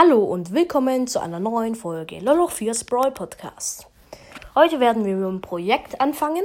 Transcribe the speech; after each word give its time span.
Hallo 0.00 0.22
und 0.22 0.52
willkommen 0.52 1.08
zu 1.08 1.20
einer 1.20 1.40
neuen 1.40 1.74
Folge 1.74 2.20
Loloch 2.20 2.52
4's 2.52 2.84
Brawl 2.84 3.10
Podcast. 3.10 3.88
Heute 4.54 4.78
werden 4.78 5.04
wir 5.04 5.16
mit 5.16 5.26
einem 5.26 5.40
Projekt 5.40 6.00
anfangen. 6.00 6.44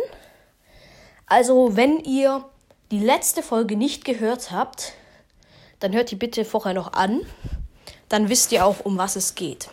Also, 1.27 1.75
wenn 1.75 1.99
ihr 1.99 2.45
die 2.89 2.97
letzte 2.97 3.43
Folge 3.43 3.77
nicht 3.77 4.05
gehört 4.05 4.49
habt, 4.49 4.93
dann 5.79 5.93
hört 5.93 6.09
die 6.09 6.15
bitte 6.15 6.45
vorher 6.45 6.73
noch 6.73 6.93
an. 6.93 7.21
Dann 8.09 8.27
wisst 8.27 8.51
ihr 8.53 8.65
auch, 8.65 8.79
um 8.79 8.97
was 8.97 9.15
es 9.15 9.35
geht. 9.35 9.69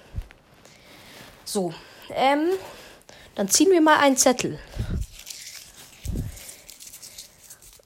So, 1.47 1.73
ähm, 2.11 2.51
dann 3.35 3.49
ziehen 3.49 3.71
wir 3.71 3.81
mal 3.81 3.97
einen 3.97 4.19
Zettel. 4.19 4.59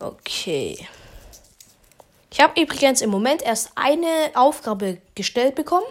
Okay. 0.00 0.88
Ich 2.34 2.40
habe 2.40 2.60
übrigens 2.60 3.00
im 3.00 3.10
Moment 3.10 3.42
erst 3.42 3.70
eine 3.76 4.32
Aufgabe 4.34 5.00
gestellt 5.14 5.54
bekommen. 5.54 5.86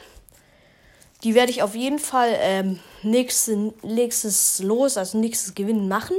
Die 1.24 1.36
werde 1.36 1.54
ich 1.54 1.64
auf 1.64 1.74
jeden 1.74 2.00
Fall 2.00 2.36
ähm, 2.38 2.82
nächstes, 3.02 3.72
nächstes 3.82 4.60
Los, 4.60 4.98
also 4.98 5.18
nächstes 5.18 5.56
Gewinn 5.56 5.88
machen. 5.88 6.18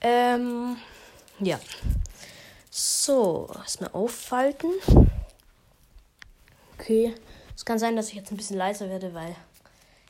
Ähm, 0.00 0.78
ja. 1.40 1.60
So, 2.70 3.50
erstmal 3.54 3.90
auffalten. 3.90 4.70
Okay. 6.78 7.14
Es 7.54 7.66
kann 7.66 7.78
sein, 7.78 7.96
dass 7.96 8.08
ich 8.08 8.14
jetzt 8.14 8.30
ein 8.30 8.38
bisschen 8.38 8.56
leiser 8.56 8.88
werde, 8.88 9.12
weil 9.12 9.36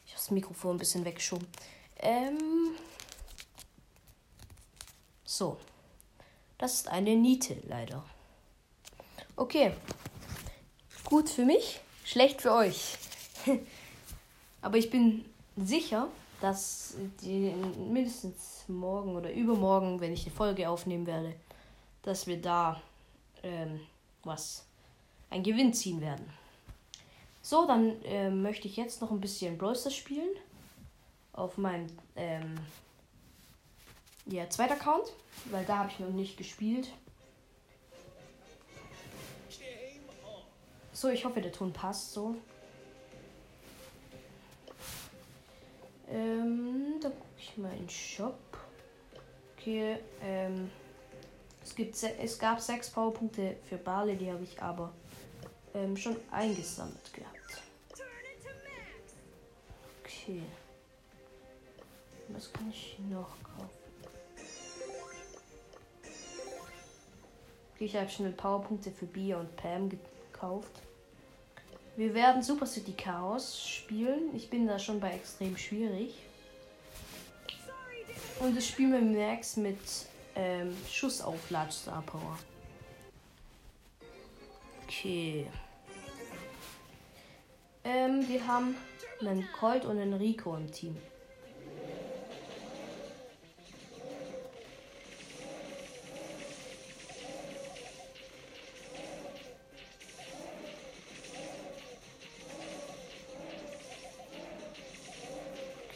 ich 0.07 0.13
das 0.13 0.31
Mikrofon 0.31 0.77
ein 0.77 0.79
bisschen 0.79 1.05
weggeschoben. 1.05 1.49
Ähm. 1.99 2.77
So. 5.25 5.57
Das 6.57 6.75
ist 6.75 6.87
eine 6.87 7.17
Niete, 7.17 7.57
leider. 7.67 8.05
Okay. 9.41 9.73
Gut 11.03 11.31
für 11.31 11.47
mich, 11.47 11.81
schlecht 12.05 12.43
für 12.43 12.53
euch. 12.53 12.99
Aber 14.61 14.77
ich 14.77 14.91
bin 14.91 15.25
sicher, 15.57 16.09
dass 16.43 16.93
die 17.23 17.55
mindestens 17.89 18.65
morgen 18.69 19.17
oder 19.17 19.33
übermorgen, 19.33 19.99
wenn 19.99 20.13
ich 20.13 20.25
die 20.25 20.31
Folge 20.31 20.69
aufnehmen 20.69 21.07
werde, 21.07 21.35
dass 22.03 22.27
wir 22.27 22.39
da 22.39 22.83
ähm, 23.43 23.81
was, 24.25 24.67
ein 25.31 25.43
Gewinn 25.43 25.73
ziehen 25.73 26.03
werden. 26.03 26.31
So, 27.41 27.67
dann 27.67 28.03
äh, 28.03 28.29
möchte 28.29 28.69
ich 28.69 28.77
jetzt 28.77 29.01
noch 29.01 29.11
ein 29.11 29.23
bisschen 29.23 29.57
Brawl 29.57 29.75
spielen. 29.75 30.37
Auf 31.33 31.57
meinem 31.57 31.87
ähm, 32.15 32.57
ja, 34.27 34.51
zweiten 34.51 34.75
Account, 34.75 35.15
weil 35.47 35.65
da 35.65 35.79
habe 35.79 35.91
ich 35.91 35.99
noch 35.99 36.11
nicht 36.11 36.37
gespielt. 36.37 36.93
So, 41.01 41.09
ich 41.09 41.25
hoffe, 41.25 41.41
der 41.41 41.51
Ton 41.51 41.73
passt 41.73 42.13
so. 42.13 42.35
Ähm, 46.11 46.97
da 47.01 47.09
gucke 47.09 47.25
ich 47.39 47.57
mal 47.57 47.73
in 47.73 47.79
den 47.79 47.89
Shop. 47.89 48.39
Okay, 49.57 49.97
ähm, 50.23 50.71
es, 51.63 51.75
gibt 51.75 51.97
es 52.03 52.39
gab 52.39 52.61
sechs 52.61 52.91
Powerpunkte 52.91 53.57
für 53.67 53.79
Bale, 53.79 54.15
die 54.15 54.31
habe 54.31 54.45
ich 54.45 54.61
aber 54.61 54.93
ähm, 55.73 55.97
schon 55.97 56.17
eingesammelt 56.31 57.15
gehabt. 57.15 57.63
Okay. 60.05 60.43
Was 62.29 62.53
kann 62.53 62.69
ich 62.69 62.99
noch 63.09 63.43
kaufen? 63.43 63.71
Okay, 67.73 67.85
ich 67.87 67.97
habe 67.97 68.11
schnell 68.11 68.33
Powerpunkte 68.33 68.91
für 68.91 69.07
Bia 69.07 69.41
und 69.41 69.57
Pam 69.57 69.89
gekauft. 69.89 70.83
Wir 72.01 72.15
werden 72.15 72.43
Super 72.43 72.65
City 72.65 72.95
Chaos 72.95 73.63
spielen. 73.63 74.35
Ich 74.35 74.49
bin 74.49 74.67
da 74.67 74.79
schon 74.79 74.99
bei 75.01 75.11
extrem 75.11 75.55
schwierig. 75.55 76.15
Und 78.39 78.57
das 78.57 78.67
spielen 78.67 79.15
wir 79.15 79.29
Max 79.29 79.59
mit 79.59 79.77
ähm, 80.35 80.75
Schussauflad 80.91 81.71
Star 81.71 82.01
Power. 82.01 82.39
Okay. 84.85 85.47
Ähm, 87.85 88.27
wir 88.27 88.47
haben 88.47 88.75
einen 89.21 89.47
Colt 89.53 89.85
und 89.85 89.99
einen 89.99 90.15
Rico 90.15 90.57
im 90.57 90.73
Team. 90.73 90.97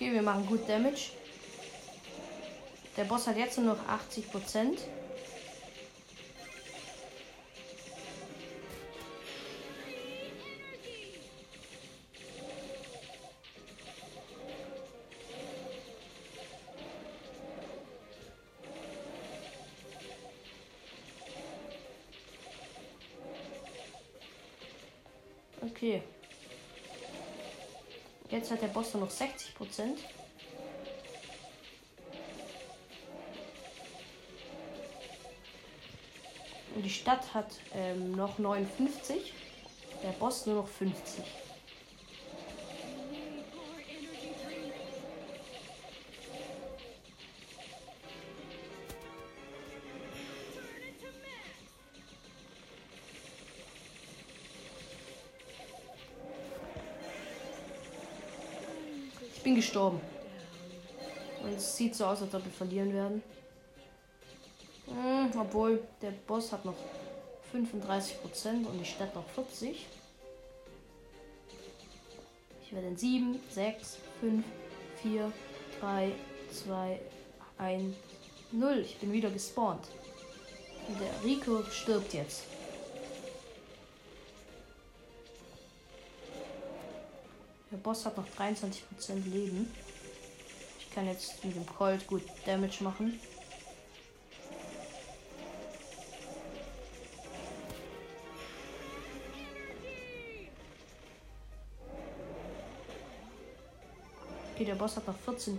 Okay, 0.05 0.13
wir 0.13 0.21
machen 0.21 0.45
gut 0.45 0.69
Damage. 0.69 1.13
Der 2.95 3.05
Boss 3.05 3.27
hat 3.27 3.39
jetzt 3.39 3.57
nur 3.57 3.75
noch 3.75 3.89
80 3.89 4.31
Prozent. 4.31 4.81
Hat 28.55 28.63
der 28.63 28.69
Boss 28.69 28.95
nur 28.95 29.05
noch 29.05 29.11
60 29.11 29.55
Prozent. 29.55 29.99
Und 36.75 36.83
die 36.83 36.91
Stadt 36.91 37.35
hat 37.35 37.49
ähm, 37.75 38.13
noch 38.13 38.39
59. 38.39 39.33
Der 40.03 40.11
Boss 40.11 40.47
nur 40.47 40.57
noch 40.57 40.69
50. 40.69 41.25
gestorben. 59.65 60.01
Und 61.43 61.55
es 61.55 61.77
sieht 61.77 61.95
so 61.95 62.05
aus, 62.05 62.21
als 62.23 62.35
ob 62.35 62.45
wir 62.45 62.53
verlieren 62.53 62.93
werden. 62.93 63.23
Hm, 64.87 65.31
obwohl 65.39 65.83
der 66.03 66.11
Boss 66.27 66.53
hat 66.53 66.65
noch 66.65 66.75
35% 67.53 68.67
und 68.67 68.79
die 68.79 68.85
Stadt 68.85 69.15
noch 69.15 69.25
40%. 69.37 69.75
Ich 72.63 72.73
werde 72.73 72.89
in 72.89 72.97
7, 72.97 73.41
6, 73.51 73.99
5, 74.21 74.45
4, 75.03 75.33
3, 75.81 76.13
2, 76.51 77.01
1, 77.59 77.97
0. 78.53 78.79
Ich 78.81 78.97
bin 78.99 79.13
wieder 79.13 79.31
gespawnt. 79.31 79.87
Und 80.89 81.01
der 81.01 81.25
Rico 81.25 81.63
stirbt 81.71 82.13
jetzt. 82.13 82.43
Der 87.75 87.81
Boss 87.81 88.07
hat 88.07 88.17
noch 88.17 88.29
23% 88.39 89.25
Leben. 89.33 89.69
Ich 90.79 90.95
kann 90.95 91.09
jetzt 91.09 91.45
mit 91.45 91.57
dem 91.57 91.67
Colt 91.67 92.07
gut 92.07 92.23
Damage 92.47 92.85
machen. 92.85 93.19
Okay, 104.55 104.65
der 104.65 104.77
Boss 104.77 104.95
hat 104.95 105.09
noch 105.09 105.19
14%. 105.27 105.59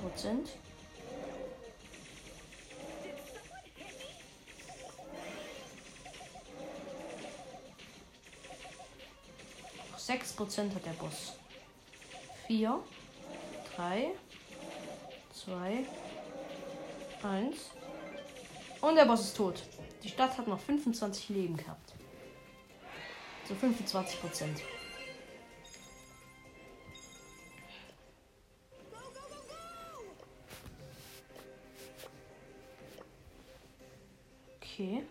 Sechs 9.98 10.32
Prozent 10.32 10.74
hat 10.74 10.86
der 10.86 10.92
Boss. 10.92 11.34
4, 12.48 12.84
3, 13.76 14.12
2, 15.34 15.86
1. 17.24 17.72
Und 18.82 18.96
der 18.96 19.06
Boss 19.06 19.22
ist 19.22 19.38
tot. 19.38 19.64
Die 20.04 20.10
Stadt 20.10 20.38
hat 20.38 20.48
noch 20.48 20.60
25 20.60 21.30
Leben 21.30 21.58
gehabt. 21.58 21.94
So 23.48 23.56
25 23.56 24.22
Prozent. 24.22 24.62
Okay. 34.62 35.04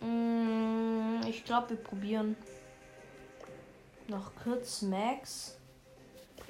Mm, 0.00 1.20
ich 1.28 1.44
glaube, 1.44 1.70
wir 1.70 1.76
probieren 1.76 2.36
noch 4.12 4.30
kurz 4.44 4.82
Max 4.82 5.56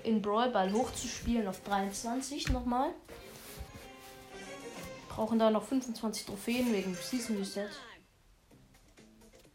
in 0.04 0.20
Brawl 0.20 0.50
Ball 0.50 0.72
hochzuspielen 0.72 1.46
auf 1.48 1.62
23 1.62 2.50
nochmal. 2.50 2.90
Brauchen 5.08 5.38
da 5.38 5.50
noch 5.50 5.62
25 5.64 6.26
Trophäen 6.26 6.72
wegen 6.72 6.94
Season 6.94 7.36
Reset. 7.36 7.68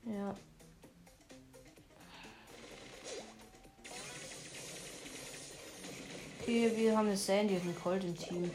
Ja. 0.06 0.36
Okay, 6.42 6.72
wir 6.76 6.98
haben 6.98 7.08
eine 7.08 7.18
Sandy 7.18 7.56
und 7.56 7.62
einen 7.64 7.76
Colt 7.76 8.04
im 8.06 8.16
Team. 8.16 8.52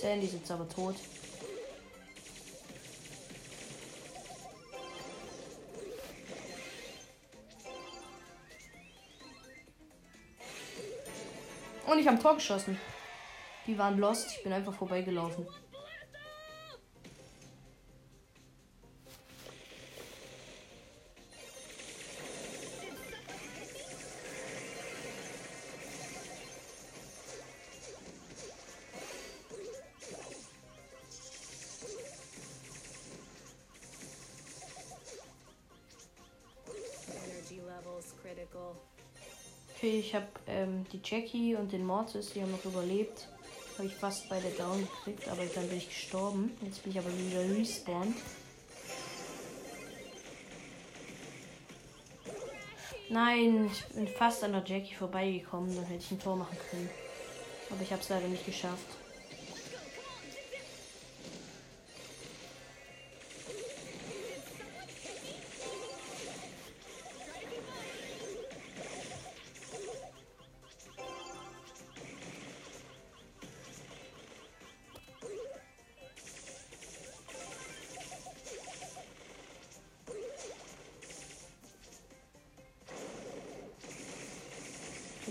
Sandy 0.00 0.26
ist 0.26 0.34
jetzt 0.34 0.50
aber 0.50 0.68
tot. 0.68 0.96
Und 11.86 11.98
ich 11.98 12.06
habe 12.06 12.18
Tor 12.18 12.34
geschossen. 12.34 12.78
Die 13.66 13.78
waren 13.78 13.98
lost. 13.98 14.36
Ich 14.36 14.42
bin 14.42 14.52
einfach 14.52 14.74
vorbeigelaufen. 14.74 15.46
Die 40.90 41.00
Jackie 41.04 41.54
und 41.54 41.72
den 41.72 41.84
Mortis, 41.84 42.32
die 42.32 42.42
haben 42.42 42.52
noch 42.52 42.64
überlebt. 42.64 43.28
Habe 43.78 43.88
ich 43.88 43.94
fast 43.94 44.28
beide 44.28 44.48
down 44.50 44.80
gekriegt, 44.80 45.28
aber 45.28 45.44
dann 45.46 45.68
bin 45.68 45.78
ich 45.78 45.88
gestorben. 45.88 46.56
Jetzt 46.62 46.82
bin 46.82 46.92
ich 46.92 46.98
aber 46.98 47.10
wieder 47.10 47.40
respawned. 47.58 48.16
Nein, 53.08 53.70
ich 53.70 53.84
bin 53.94 54.08
fast 54.08 54.42
an 54.44 54.52
der 54.52 54.64
Jackie 54.64 54.94
vorbeigekommen. 54.94 55.74
Dann 55.74 55.84
hätte 55.84 56.04
ich 56.04 56.10
ein 56.10 56.20
Tor 56.20 56.36
machen 56.36 56.56
können. 56.70 56.88
Aber 57.70 57.82
ich 57.82 57.90
habe 57.90 58.00
es 58.00 58.08
leider 58.08 58.28
nicht 58.28 58.46
geschafft. 58.46 59.01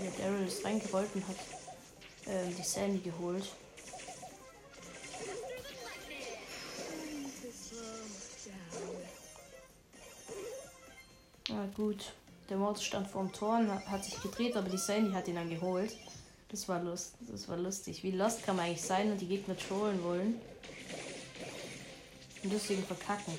Der 0.02 0.10
Daryl 0.10 0.48
ist 0.48 0.64
reingerollt 0.64 1.10
und 1.14 1.28
hat 1.28 1.36
äh, 2.26 2.52
die 2.58 2.62
Sandy 2.62 2.98
geholt. 2.98 3.44
Ja, 11.48 11.66
gut. 11.76 12.14
Der 12.48 12.56
Mord 12.56 12.82
stand 12.82 13.06
vor 13.06 13.22
dem 13.22 13.32
Tor 13.32 13.58
und 13.58 13.70
hat 13.70 14.04
sich 14.04 14.20
gedreht, 14.20 14.56
aber 14.56 14.68
die 14.68 14.78
Sandy 14.78 15.12
hat 15.12 15.28
ihn 15.28 15.36
dann 15.36 15.48
geholt. 15.48 15.96
Das 16.48 16.68
war 16.68 16.82
lust, 16.82 17.14
das 17.20 17.48
war 17.48 17.56
lustig. 17.56 18.02
Wie 18.02 18.10
lost 18.10 18.42
kann 18.44 18.56
man 18.56 18.66
eigentlich 18.66 18.82
sein 18.82 19.12
und 19.12 19.20
die 19.20 19.28
Gegner 19.28 19.56
trollen 19.56 20.02
wollen? 20.02 20.40
Und 22.42 22.52
deswegen 22.52 22.82
verkacken. 22.82 23.38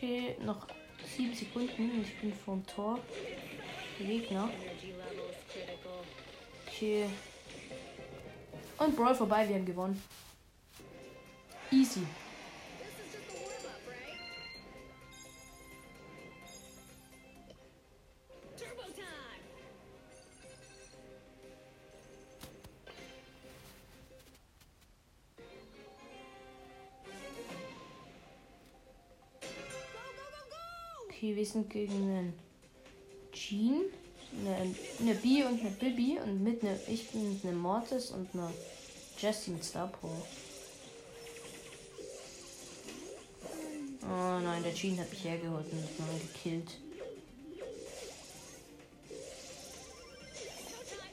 Okay, 0.00 0.36
noch 0.44 0.68
sieben 1.04 1.34
Sekunden 1.34 1.90
und 1.90 2.02
ich 2.02 2.20
bin 2.20 2.32
vorm 2.32 2.64
Tor. 2.64 3.00
Der 3.98 4.06
Gegner. 4.06 4.48
Okay. 6.68 7.06
Und 8.78 8.94
Brawl 8.94 9.16
vorbei, 9.16 9.48
wir 9.48 9.56
haben 9.56 9.66
gewonnen. 9.66 10.00
Easy. 11.72 12.06
Okay, 31.18 31.34
wir 31.34 31.44
sind 31.44 31.68
gegen 31.68 31.94
einen 31.94 32.32
Jean, 33.32 33.86
eine, 34.38 34.72
eine 35.00 35.14
B 35.16 35.42
und 35.42 35.60
eine 35.60 35.70
Bibi 35.70 36.16
und 36.20 36.44
mit 36.44 36.62
ne, 36.62 36.78
ich 36.86 37.10
bin 37.10 37.32
mit 37.32 37.44
einem 37.44 37.58
Mortis 37.58 38.12
und 38.12 38.32
einer 38.32 38.52
Jessie 39.18 39.50
mit 39.50 39.64
Star 39.64 39.88
Power. 39.88 40.22
Oh 44.04 44.40
nein, 44.44 44.62
der 44.62 44.72
Jean 44.72 44.96
hat 45.00 45.10
mich 45.10 45.24
hergeholt 45.24 45.66
und 45.72 45.82
hat 45.82 45.98
mal 45.98 46.20
gekillt. 46.20 46.78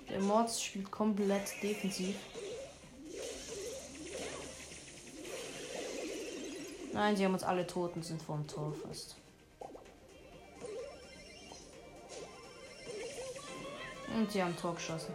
Der 0.07 0.19
Mords 0.19 0.61
spielt 0.61 0.91
komplett 0.91 1.51
defensiv. 1.63 2.15
Nein, 6.93 7.17
sie 7.17 7.25
haben 7.25 7.33
uns 7.33 7.43
alle 7.43 7.65
Toten, 7.65 8.03
sind 8.03 8.21
vorm 8.21 8.45
Tor 8.45 8.71
fast. 8.71 9.15
Und 14.15 14.31
sie 14.31 14.41
haben 14.41 14.55
Tor 14.55 14.73
geschossen. 14.75 15.13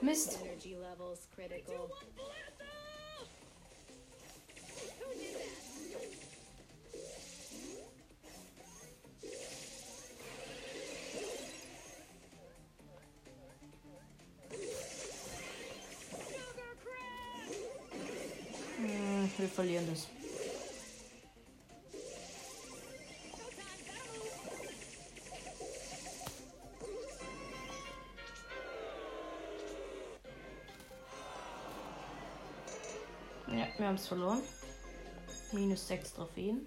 Mist. 0.00 0.38
Wir 33.76 33.86
haben 33.86 33.96
es 33.96 34.08
verloren. 34.08 34.40
Minus 35.52 35.88
6 35.88 36.14
Trophäen. 36.14 36.66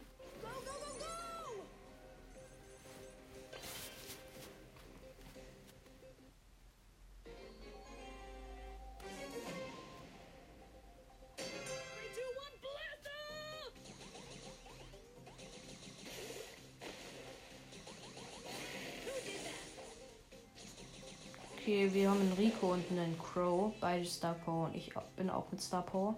Okay, 21.61 21.93
wir 21.93 22.09
haben 22.09 22.19
einen 22.19 22.33
Rico 22.33 22.73
und 22.73 22.83
einen 22.91 23.17
Crow, 23.17 23.71
beide 23.79 24.03
Star 24.03 24.33
Power 24.33 24.65
und 24.65 24.75
ich 24.75 24.91
bin 25.15 25.29
auch 25.29 25.45
mit 25.51 25.61
Star 25.61 25.83
Power. 25.83 26.15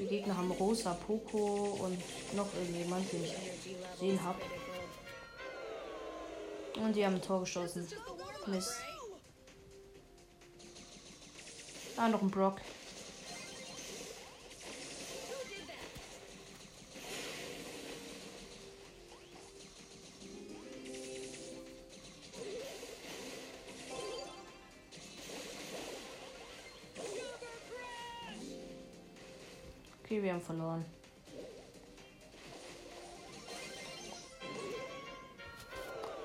Die 0.00 0.06
Gegner 0.06 0.34
haben 0.34 0.50
Rosa, 0.52 0.94
Poco 0.94 1.76
und 1.84 1.98
noch 2.34 2.46
irgendjemand, 2.54 3.12
den 3.12 3.22
ich 3.22 3.34
gesehen 3.92 4.24
habe. 4.24 4.38
Und 6.82 6.96
die 6.96 7.04
haben 7.04 7.16
ein 7.16 7.22
Tor 7.22 7.40
geschossen. 7.40 7.86
Mist. 8.46 8.76
Ah, 11.98 12.08
noch 12.08 12.22
ein 12.22 12.30
Brock. 12.30 12.62
Okay, 30.10 30.24
wir 30.24 30.32
haben 30.32 30.40
verloren. 30.40 30.84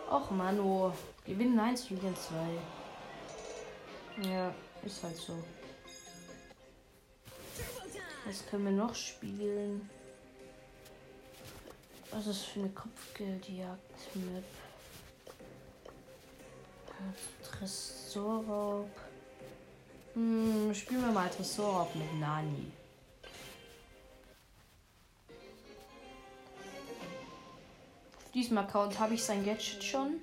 Och, 0.10 0.32
Mano. 0.32 0.92
Gewinnen 1.24 1.60
1, 1.60 1.84
verlieren 1.84 2.16
2. 2.16 2.36
Ja, 4.28 4.52
ist 4.84 5.04
halt 5.04 5.16
so. 5.16 5.38
Was 8.26 8.44
können 8.48 8.66
wir 8.66 8.72
noch 8.72 8.96
spielen? 8.96 9.88
Was 12.10 12.26
ist 12.26 12.46
für 12.46 12.62
eine 12.62 12.70
Kopfgeldjagd-Map? 12.70 14.44
Tresorraub. 17.44 18.90
Hm, 20.16 20.74
spielen 20.74 21.02
wir 21.02 21.12
mal 21.12 21.30
Tresorraub 21.30 21.94
mit 21.94 22.20
Nani. 22.20 22.72
Diesem 28.36 28.58
Account 28.58 29.00
habe 29.00 29.14
ich 29.14 29.24
sein 29.24 29.44
Gadget 29.46 29.84
schon. 29.84 30.20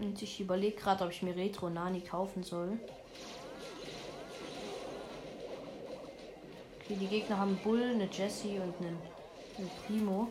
Und 0.00 0.20
ich 0.20 0.40
überlege 0.40 0.74
gerade, 0.74 1.04
ob 1.04 1.10
ich 1.10 1.22
mir 1.22 1.36
Retro 1.36 1.68
Nani 1.70 2.00
kaufen 2.00 2.42
soll. 2.42 2.80
Okay, 6.80 6.96
die 6.98 7.06
Gegner 7.06 7.38
haben 7.38 7.56
Bull, 7.62 7.82
eine 7.82 8.08
Jessie 8.10 8.58
und 8.58 8.74
einen, 8.80 8.98
einen 9.58 9.70
Primo. 9.86 10.28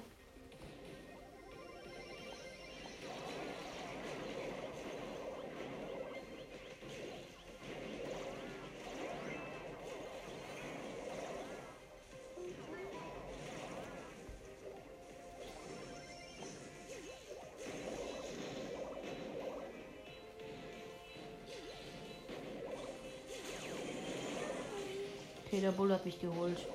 Okay, 25.51 25.59
der 25.59 25.73
Bull 25.73 25.91
hat 25.91 26.05
mich 26.05 26.17
geholt. 26.21 26.65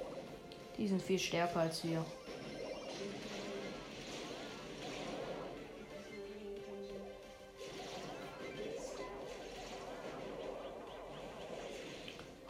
Die 0.76 0.86
sind 0.86 1.00
viel 1.00 1.18
stärker 1.18 1.60
als 1.60 1.82
wir. 1.82 2.04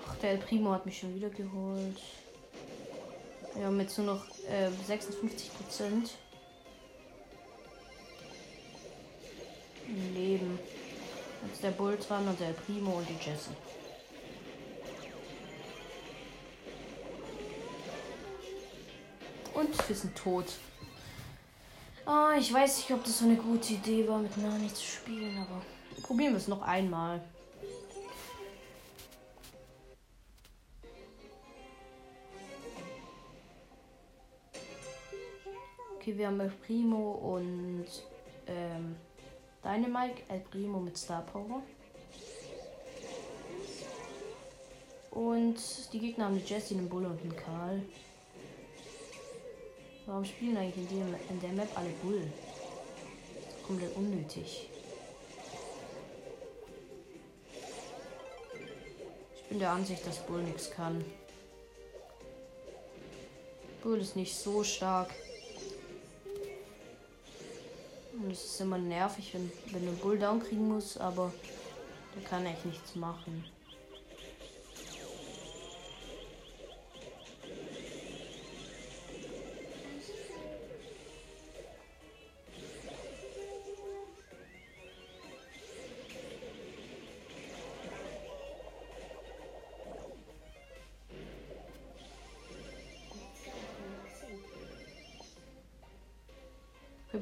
Ach, 0.05 0.17
der 0.17 0.33
El 0.33 0.39
Primo 0.39 0.73
hat 0.73 0.85
mich 0.85 0.99
schon 0.99 1.15
wieder 1.15 1.31
geholt. 1.31 2.01
Ja, 3.61 3.71
mit 3.71 3.97
nur 3.97 4.07
noch 4.07 4.27
äh, 4.49 4.69
56 4.85 5.55
Prozent. 5.55 6.11
Leben. 10.13 10.59
Jetzt 11.47 11.63
der 11.63 11.71
Bull 11.71 11.97
dran 11.97 12.27
und 12.27 12.41
der 12.41 12.49
El 12.49 12.55
Primo 12.55 12.95
und 12.99 13.09
die 13.09 13.13
Jessie. 13.13 13.55
Und 19.57 19.89
wir 19.89 19.97
sind 19.97 20.15
tot. 20.15 20.45
Ah, 22.05 22.35
ich 22.39 22.53
weiß 22.53 22.77
nicht, 22.77 22.91
ob 22.93 23.03
das 23.05 23.19
so 23.19 23.25
eine 23.25 23.37
gute 23.37 23.73
Idee 23.73 24.07
war, 24.07 24.19
mit 24.19 24.37
Nani 24.37 24.69
zu 24.69 24.85
spielen, 24.85 25.39
aber 25.39 25.63
probieren 26.03 26.35
wir 26.35 26.39
es 26.39 26.47
noch 26.47 26.61
einmal. 26.61 27.23
Okay, 35.97 36.19
wir 36.19 36.27
haben 36.27 36.39
El 36.39 36.53
Primo 36.67 37.13
und 37.13 37.87
ähm, 38.47 38.95
Dynamite, 39.65 40.23
El 40.29 40.41
Primo 40.41 40.79
mit 40.81 40.99
Star 40.99 41.23
Power. 41.23 41.63
Und 45.13 45.57
die 45.95 45.99
Gegner 45.99 46.27
haben 46.27 46.39
die 46.39 46.45
Jessie, 46.45 46.75
den 46.75 46.91
Bull 46.91 47.07
und 47.07 47.25
den 47.25 47.35
Karl. 47.35 47.83
Warum 50.07 50.25
spielen 50.25 50.57
eigentlich 50.57 50.89
in, 50.91 51.01
dem, 51.01 51.15
in 51.29 51.41
der 51.41 51.53
Map 51.53 51.69
alle 51.77 51.91
Bull? 52.01 52.23
Komplett 53.67 53.97
unnötig. 53.97 54.69
Ich 59.35 59.49
bin 59.49 59.59
der 59.59 59.73
Ansicht, 59.73 60.07
dass 60.07 60.25
Bull 60.25 60.45
nichts 60.45 60.71
kann. 60.71 61.05
Bull 63.83 63.99
ist 64.01 64.15
nicht 64.15 64.35
so 64.37 64.63
stark. 64.63 65.11
Und 68.13 68.31
es 68.31 68.45
ist 68.45 68.61
immer 68.61 68.79
nervig, 68.79 69.35
wenn, 69.35 69.51
wenn 69.73 69.87
du 69.87 69.93
Bull 69.93 70.19
down 70.19 70.41
kriegen 70.41 70.69
musst, 70.69 71.01
aber 71.01 71.33
der 72.15 72.23
kann 72.23 72.47
echt 72.47 72.65
nichts 72.65 72.95
machen. 72.95 73.45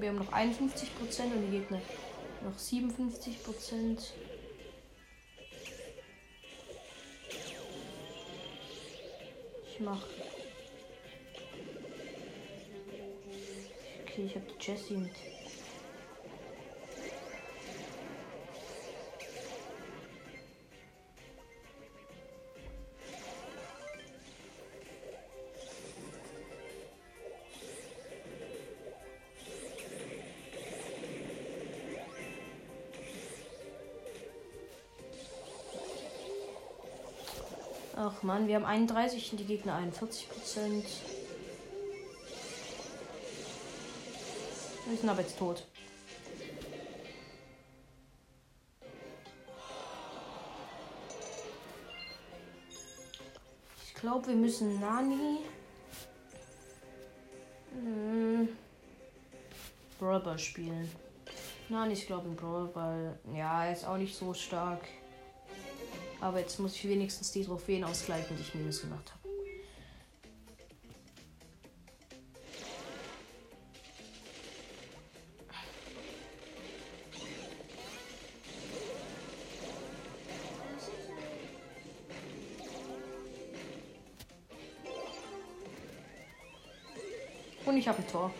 Wir 0.04 0.10
haben 0.10 0.18
noch 0.18 0.32
51 0.32 0.98
Prozent 0.98 1.34
und 1.34 1.46
die 1.46 1.60
Gegner 1.60 1.80
noch 2.44 2.58
57 2.58 3.42
Prozent. 3.42 4.12
Ich 9.72 9.80
mach. 9.80 10.02
Okay, 14.02 14.26
ich 14.26 14.34
habe 14.34 14.44
die 14.46 14.62
Jessie 14.62 14.98
mit. 14.98 15.12
Ach 38.24 38.26
man, 38.26 38.48
wir 38.48 38.54
haben 38.54 38.64
31 38.64 39.32
und 39.32 39.38
die 39.38 39.44
Gegner 39.44 39.74
41 39.74 40.30
Prozent. 40.30 40.86
Wir 44.86 44.96
sind 44.96 45.10
aber 45.10 45.20
jetzt 45.20 45.38
tot. 45.38 45.66
Ich 53.86 53.94
glaube, 53.94 54.28
wir 54.28 54.36
müssen 54.36 54.80
Nani. 54.80 55.40
Hm, 57.74 58.48
Brawl 59.98 60.38
spielen. 60.38 60.90
Nani 61.68 61.92
ist, 61.92 62.06
glaube 62.06 62.28
ich, 62.28 62.32
ein 62.32 62.36
Brawl. 62.36 63.18
Ja, 63.34 63.66
er 63.66 63.72
ist 63.74 63.86
auch 63.86 63.98
nicht 63.98 64.16
so 64.16 64.32
stark. 64.32 64.80
Aber 66.24 66.38
jetzt 66.38 66.58
muss 66.58 66.74
ich 66.74 66.88
wenigstens 66.88 67.32
die 67.32 67.44
Trophäen 67.44 67.84
ausgleichen, 67.84 68.34
die 68.34 68.40
ich 68.40 68.54
minus 68.54 68.80
gemacht 68.80 69.12
habe. 69.12 69.28
Und 87.66 87.76
ich 87.76 87.86
habe 87.86 87.98
ein 87.98 88.08
Tor. 88.08 88.32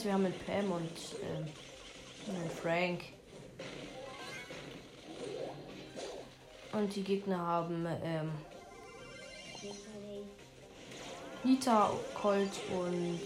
jetzt, 0.00 0.06
wir 0.06 0.12
haben 0.14 0.22
mit 0.22 0.46
Pam 0.46 0.72
und 0.72 0.96
äh, 1.20 2.48
Frank. 2.48 3.00
Und 6.72 6.94
die 6.94 7.02
Gegner 7.02 7.38
haben 7.38 7.86
ähm, 8.02 8.30
Nita, 11.42 11.90
Colt 12.14 12.50
und 12.70 13.20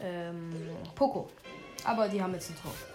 ähm, 0.00 0.52
Poco. 0.94 1.30
Aber 1.84 2.08
die 2.08 2.20
haben 2.20 2.34
jetzt 2.34 2.50
ein 2.50 2.56
Tor. 2.56 2.93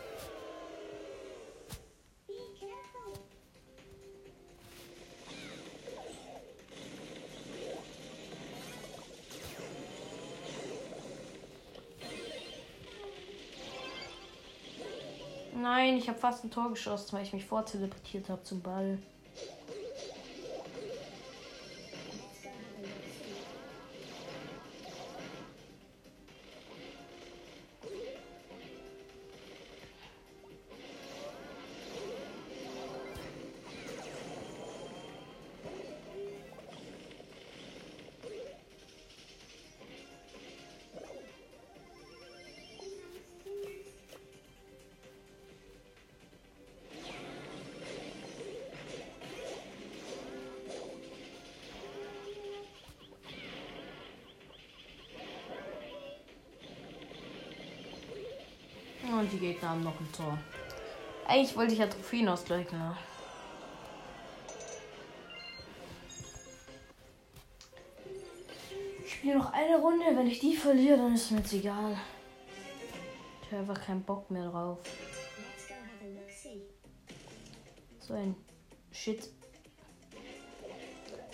Nein, 15.61 15.97
ich 15.97 16.07
habe 16.07 16.17
fast 16.17 16.45
ein 16.45 16.51
Tor 16.51 16.69
geschossen, 16.69 17.13
weil 17.13 17.23
ich 17.23 17.33
mich 17.33 17.45
vorteleportiert 17.45 18.29
habe 18.29 18.41
zum 18.43 18.61
Ball. 18.61 18.97
Und 59.19 59.33
die 59.33 59.37
Gegner 59.37 59.71
haben 59.71 59.83
noch 59.83 59.99
ein 59.99 60.09
Tor. 60.13 60.37
Eigentlich 61.27 61.57
wollte 61.57 61.73
ich 61.73 61.79
ja 61.79 61.87
Trophäen 61.87 62.29
ausgleichen. 62.29 62.79
Ja. 62.79 62.97
Ich 69.03 69.13
spiele 69.13 69.39
noch 69.39 69.51
eine 69.51 69.77
Runde. 69.77 70.05
Wenn 70.15 70.27
ich 70.27 70.39
die 70.39 70.55
verliere, 70.55 70.95
dann 70.95 71.15
ist 71.15 71.31
mir 71.31 71.39
jetzt 71.39 71.51
egal. 71.51 71.97
Ich 73.41 73.51
habe 73.51 73.61
einfach 73.61 73.85
keinen 73.85 74.03
Bock 74.03 74.31
mehr 74.31 74.49
drauf. 74.49 74.77
So 77.99 78.13
ein 78.13 78.35
Shit. 78.93 79.29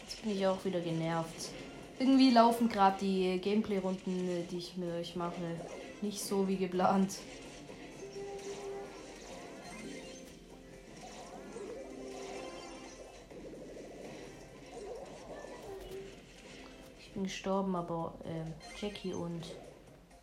Jetzt 0.02 0.24
bin 0.24 0.32
ich 0.32 0.48
auch 0.48 0.66
wieder 0.66 0.82
genervt. 0.82 1.52
Irgendwie 2.00 2.32
laufen 2.32 2.68
gerade 2.68 2.98
die 3.00 3.40
Gameplay-Runden, 3.40 4.48
die 4.50 4.58
ich 4.58 4.76
mit 4.76 4.92
euch 4.92 5.16
mache, 5.16 5.40
nicht 6.02 6.20
so 6.20 6.48
wie 6.48 6.58
geplant. 6.58 7.20
Gestorben, 17.26 17.76
aber 17.76 18.14
äh, 18.24 18.82
Jackie 18.82 19.14
und 19.14 19.56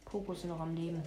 Poco 0.05 0.35
sind 0.35 0.51
noch 0.51 0.61
am 0.61 0.75
Leben. 0.75 1.03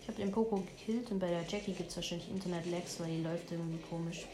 Ich 0.00 0.08
habe 0.08 0.18
den 0.18 0.32
Poco 0.32 0.56
gekillt 0.56 1.10
und 1.10 1.18
bei 1.18 1.28
der 1.28 1.42
Jackie 1.42 1.72
gibt 1.72 1.90
es 1.90 1.96
wahrscheinlich 1.96 2.30
Internet-Lags, 2.30 2.98
weil 3.00 3.08
die 3.08 3.22
läuft 3.22 3.50
irgendwie 3.52 3.82
komisch. 3.88 4.26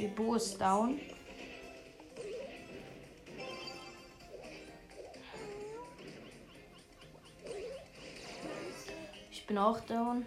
Okay, 0.00 0.10
Bo 0.16 0.34
ist 0.34 0.58
down. 0.58 0.98
Ich 9.30 9.46
bin 9.46 9.58
auch 9.58 9.78
down. 9.80 10.24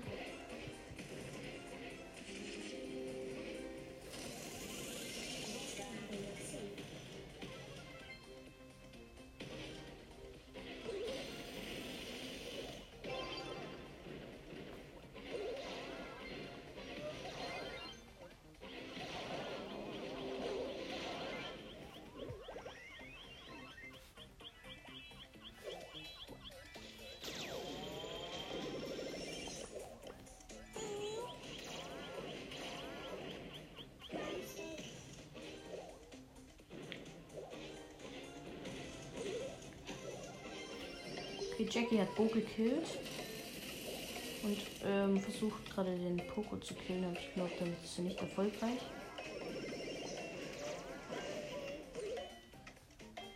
Okay, 41.64 41.70
Jackie 41.72 42.00
hat 42.00 42.14
Bo 42.16 42.26
gekillt. 42.26 42.88
Und 44.44 44.58
ähm, 44.86 45.20
versucht 45.22 45.74
gerade 45.74 45.96
den 45.96 46.18
Poco 46.28 46.58
zu 46.58 46.74
killen, 46.74 47.06
aber 47.06 47.18
ich 47.18 47.34
glaube, 47.34 47.52
damit 47.58 47.82
ist 47.82 47.96
sie 47.96 48.02
nicht 48.02 48.20
erfolgreich. 48.20 48.80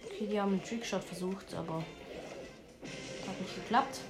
Okay, 0.05 0.27
die 0.29 0.39
haben 0.39 0.53
einen 0.53 0.63
Trickshot 0.63 1.03
versucht, 1.03 1.53
aber 1.53 1.75
hat 1.75 3.41
nicht 3.41 3.55
geklappt. 3.55 4.01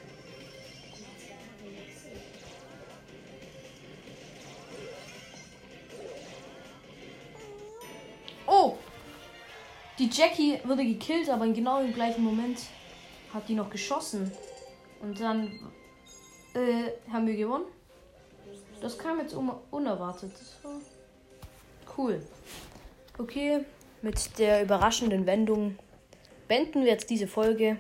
Oh! 8.48 8.78
Die 10.00 10.10
Jackie 10.12 10.60
wurde 10.64 10.84
gekillt, 10.84 11.30
aber 11.30 11.46
in 11.46 11.54
genau 11.54 11.82
dem 11.82 11.94
gleichen 11.94 12.24
Moment 12.24 12.58
hat 13.34 13.48
die 13.48 13.56
noch 13.56 13.70
geschossen. 13.70 14.32
Und 15.02 15.20
dann 15.20 15.52
äh, 16.54 16.92
haben 17.12 17.28
wir 17.28 17.36
gewonnen. 17.36 17.66
Das 18.82 18.98
kam 18.98 19.20
jetzt 19.20 19.36
unerwartet. 19.72 20.32
cool. 21.98 22.22
Okay, 23.18 23.66
mit 24.02 24.38
der 24.38 24.64
überraschenden 24.64 25.26
Wendung 25.26 25.78
beenden 26.48 26.84
wir 26.84 26.92
jetzt 26.92 27.10
diese 27.10 27.28
Folge. 27.28 27.80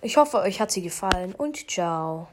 Ich 0.00 0.16
hoffe, 0.16 0.38
euch 0.38 0.60
hat 0.60 0.70
sie 0.70 0.82
gefallen 0.82 1.34
und 1.34 1.70
ciao. 1.70 2.28